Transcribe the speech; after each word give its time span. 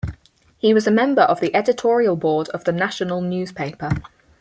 He 0.57 0.73
was 0.73 0.87
a 0.87 0.89
member 0.91 1.21
of 1.21 1.41
the 1.41 1.53
editorial 1.53 2.15
board 2.15 2.49
of 2.49 2.63
the 2.63 2.71
"National" 2.71 3.21
newspaper. 3.21 3.91